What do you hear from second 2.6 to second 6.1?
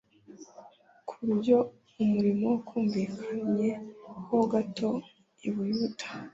wumvikanye ho gato i Buyuda,